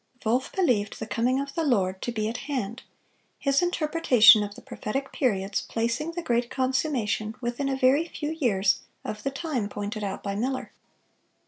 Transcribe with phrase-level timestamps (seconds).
[0.21, 0.51] "(597) Wolff
[0.95, 2.81] believed the coming of the Lord to be at hand,
[3.37, 8.81] his interpretation of the prophetic periods placing the great consummation within a very few years
[9.05, 10.71] of the time pointed out by Miller.